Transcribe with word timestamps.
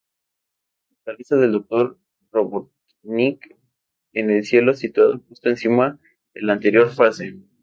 Fortaleza 0.89 1.35
del 1.35 1.51
Dr. 1.51 1.95
Robotnik 2.31 3.55
en 4.13 4.31
el 4.31 4.43
cielo, 4.45 4.73
situada 4.73 5.19
justo 5.29 5.47
encima 5.49 5.99
de 6.33 6.41
la 6.41 6.53
anterior 6.53 6.89
fase. 6.91 7.37